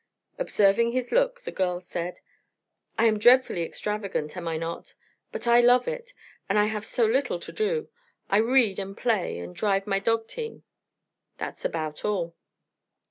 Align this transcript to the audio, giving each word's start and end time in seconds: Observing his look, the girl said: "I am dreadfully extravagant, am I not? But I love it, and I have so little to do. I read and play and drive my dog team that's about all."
Observing 0.39 0.93
his 0.93 1.11
look, 1.11 1.41
the 1.43 1.51
girl 1.51 1.79
said: 1.79 2.21
"I 2.97 3.05
am 3.05 3.19
dreadfully 3.19 3.61
extravagant, 3.61 4.35
am 4.35 4.47
I 4.47 4.57
not? 4.57 4.95
But 5.31 5.45
I 5.45 5.61
love 5.61 5.87
it, 5.87 6.15
and 6.49 6.57
I 6.57 6.65
have 6.65 6.87
so 6.87 7.05
little 7.05 7.39
to 7.39 7.51
do. 7.51 7.87
I 8.27 8.37
read 8.37 8.79
and 8.79 8.97
play 8.97 9.37
and 9.37 9.55
drive 9.55 9.85
my 9.85 9.99
dog 9.99 10.27
team 10.27 10.63
that's 11.37 11.63
about 11.65 12.03
all." 12.03 12.35